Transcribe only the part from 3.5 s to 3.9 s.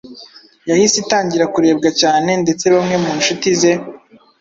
ze